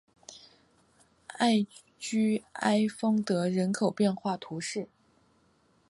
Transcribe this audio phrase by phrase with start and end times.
[1.27, 1.67] 艾
[1.99, 4.89] 居埃丰德人口变化图示